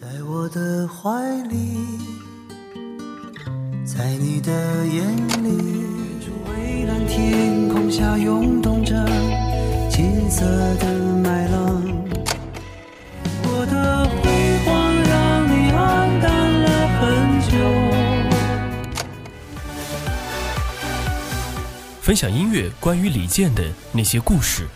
[0.00, 1.10] 在我的怀
[1.48, 1.76] 里，
[3.84, 4.52] 在你的
[4.86, 5.04] 眼
[5.42, 5.48] 里，
[6.46, 8.94] 蔚蓝天空下涌动着
[9.90, 10.44] 金色
[10.76, 11.82] 的麦浪。
[13.42, 14.22] 我的辉
[14.64, 14.70] 煌
[15.02, 15.76] 让你黯
[16.22, 16.30] 淡
[16.62, 16.66] 了
[17.00, 17.00] 很
[17.50, 17.58] 久。
[22.00, 24.68] 分享音乐关于李健的那些故事，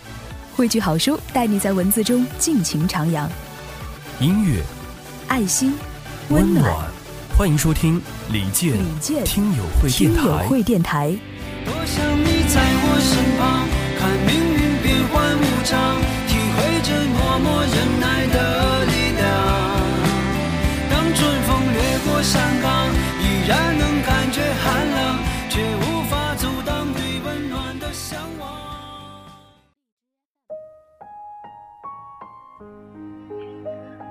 [0.57, 3.29] 汇聚好书，带你在文字中尽情徜徉。
[4.19, 4.61] 音乐
[5.33, 5.73] 爱心，
[6.29, 6.71] 温暖，
[7.39, 7.99] 欢迎收听
[8.31, 10.47] 李健李健听友会电听友台。
[10.47, 11.17] 会电台。
[11.65, 13.67] 多想你在我身旁，
[13.99, 15.97] 看命运变幻无常，
[16.29, 18.62] 体会着默默忍耐的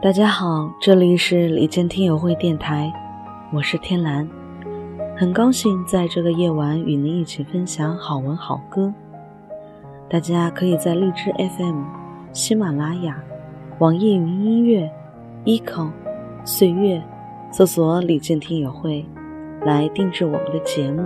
[0.01, 2.91] 大家好，这里是李健听友会电台，
[3.53, 4.27] 我是天蓝，
[5.15, 8.91] 很高兴在这个夜晚与您一起分享好文好歌。
[10.09, 11.83] 大家可以在荔枝 FM、
[12.33, 13.21] 喜马拉雅、
[13.77, 14.91] 网易云音乐、
[15.45, 15.91] eco、
[16.43, 16.99] 岁月
[17.51, 19.05] 搜索“李健听友会”
[19.63, 21.03] 来定制我们的节目。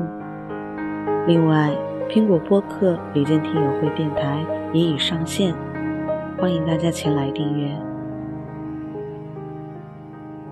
[1.27, 1.69] 另外，
[2.09, 5.53] 苹果播客“李健听友会”电台也已上线，
[6.39, 7.69] 欢迎大家前来订阅。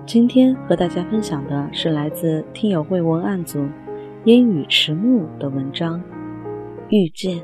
[0.06, 3.66] 今天和大家分享的是来自听友会文案组
[4.26, 5.98] 烟雨迟暮的文章
[6.90, 7.38] 《遇见》。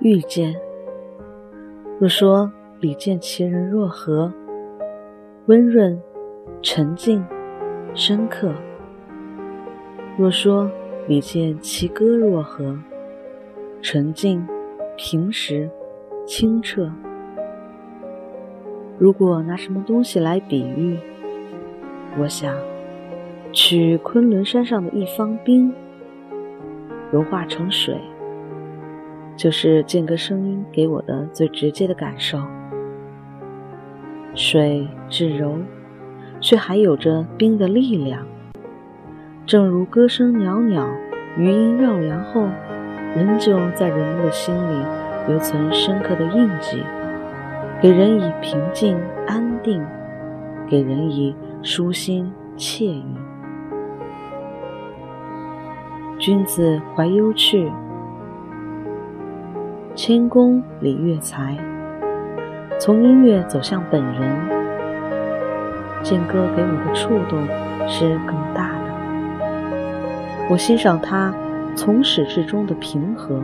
[0.00, 0.54] 遇见。
[1.98, 4.30] 若说李健其人若何，
[5.46, 5.98] 温润、
[6.60, 7.24] 沉静、
[7.94, 8.50] 深刻；
[10.18, 10.70] 若说
[11.08, 12.76] 李健其歌若何，
[13.82, 14.46] 纯净、
[14.96, 15.68] 平实、
[16.24, 16.88] 清澈。
[18.96, 20.96] 如果拿什么东西来比喻，
[22.16, 22.56] 我想
[23.52, 25.74] 取昆仑山上的一方冰，
[27.10, 28.00] 融化成水，
[29.36, 32.38] 就是健歌声音给我的最直接的感受。
[34.32, 35.58] 水至柔，
[36.40, 38.24] 却还有着冰的力量，
[39.44, 40.88] 正如歌声袅袅，
[41.36, 42.46] 余音绕梁后。
[43.14, 44.84] 仍旧在人们的心里
[45.28, 46.82] 留存深刻的印记，
[47.80, 49.84] 给人以平静安定，
[50.68, 53.04] 给人以舒心惬意。
[56.18, 57.70] 君子怀忧去，
[59.94, 61.56] 谦恭礼乐才。
[62.78, 64.48] 从音乐走向本人，
[66.02, 67.46] 健歌给我的触动
[67.88, 68.84] 是更大的。
[70.48, 71.34] 我欣赏他。
[71.74, 73.42] 从始至终的平和、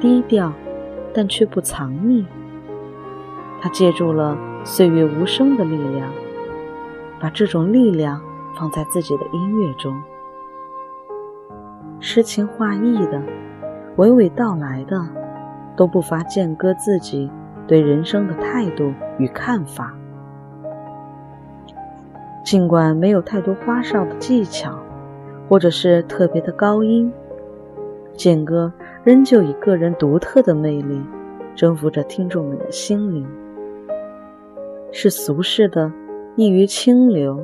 [0.00, 0.52] 低调，
[1.12, 2.24] 但却不藏匿。
[3.60, 6.10] 他借助了岁月无声的力量，
[7.20, 8.20] 把这种力量
[8.56, 10.00] 放在自己的音乐中，
[12.00, 13.20] 诗情画意的、
[13.96, 14.96] 娓娓道来的，
[15.76, 17.30] 都不乏建歌自己
[17.66, 19.92] 对人生的态度与看法。
[22.44, 24.78] 尽管没有太多花哨的技巧。
[25.48, 27.10] 或者是特别的高音，
[28.14, 28.72] 健歌
[29.02, 31.00] 仍旧以个人独特的魅力
[31.54, 33.26] 征服着听众们的心灵。
[34.92, 35.90] 是俗世的，
[36.36, 37.42] 易于清流，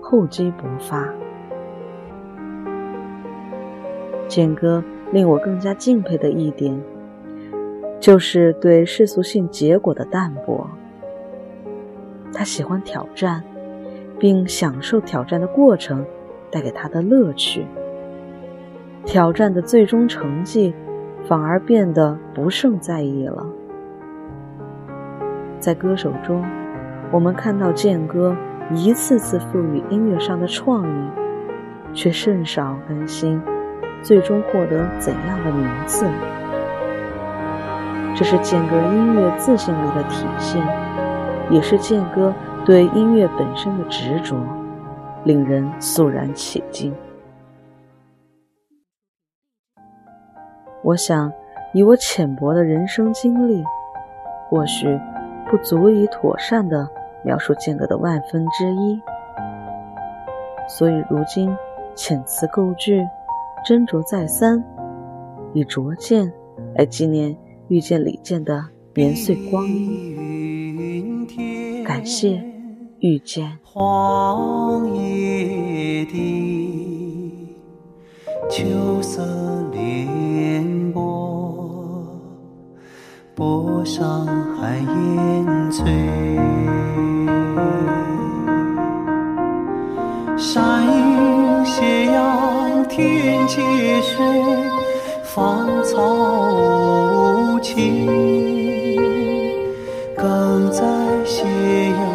[0.00, 1.08] 厚积薄发。
[4.28, 6.78] 健歌令我更加敬佩的一点，
[8.00, 10.68] 就是对世俗性结果的淡泊。
[12.32, 13.42] 他喜欢挑战，
[14.18, 16.04] 并享受挑战的过程。
[16.52, 17.66] 带给他的乐趣，
[19.06, 20.74] 挑战的最终成绩
[21.24, 23.46] 反而变得不胜在意了。
[25.58, 26.44] 在歌手中，
[27.10, 28.36] 我们看到健哥
[28.70, 31.10] 一次次赋予音乐上的创意，
[31.94, 33.40] 却甚少担心
[34.02, 36.06] 最终获得怎样的名次。
[38.14, 40.62] 这是健哥音乐自信力的体现，
[41.48, 42.34] 也是健哥
[42.64, 44.36] 对音乐本身的执着。
[45.24, 46.94] 令人肃然起敬。
[50.84, 51.32] 我想，
[51.72, 53.62] 以我浅薄的人生经历，
[54.48, 54.98] 或许
[55.48, 56.88] 不足以妥善的
[57.24, 59.00] 描述间隔的万分之一。
[60.68, 61.56] 所以，如今
[61.94, 63.00] 遣词构句，
[63.64, 64.62] 斟酌再三，
[65.54, 66.32] 以拙见
[66.74, 67.36] 来纪念
[67.68, 68.64] 遇见李健的
[68.94, 71.26] 年岁光阴。
[71.84, 72.51] 感谢。
[73.02, 73.62] 遇见。
[73.74, 76.12] 荒野的
[78.50, 79.22] 秋色
[79.72, 82.06] 连波
[83.34, 84.26] 波上
[84.60, 85.84] 寒烟翠
[90.36, 93.62] 山映斜阳天接
[94.02, 94.22] 水
[95.24, 98.06] 芳草无情
[100.14, 100.84] 更在
[101.24, 101.42] 斜
[101.90, 102.11] 阳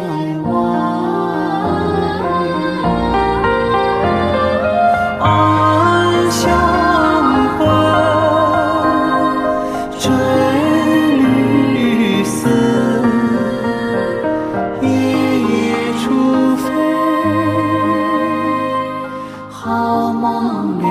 [20.12, 20.88] 梦留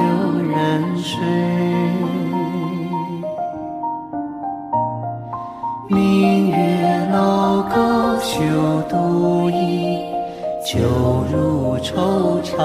[0.50, 1.18] 人睡。
[5.90, 6.56] 明月
[7.12, 8.36] 楼高休
[8.90, 9.98] 独倚，
[10.66, 10.78] 酒
[11.32, 12.56] 入愁肠。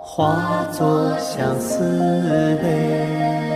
[0.00, 1.82] 化作相思
[2.62, 3.53] 泪。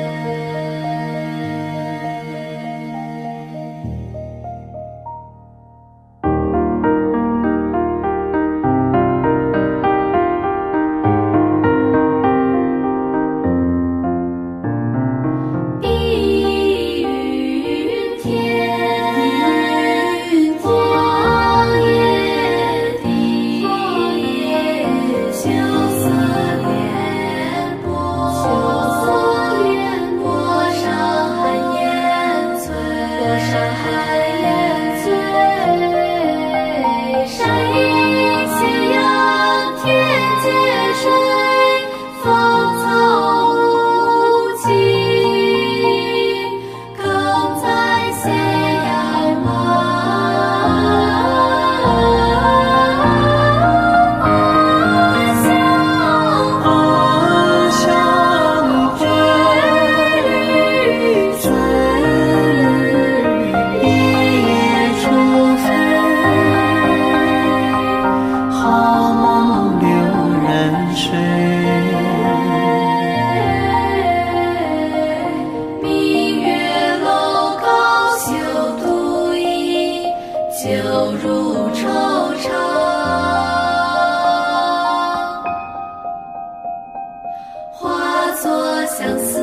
[88.98, 89.38] 相思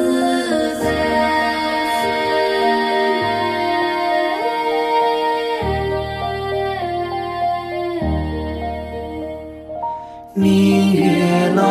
[0.84, 0.92] 泪。
[10.34, 11.62] 明月楼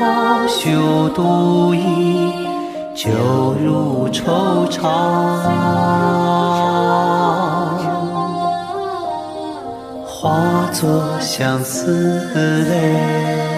[0.00, 2.32] 高休独倚，
[2.96, 3.08] 酒
[3.64, 4.90] 入愁肠。
[10.04, 13.57] 化作相思泪。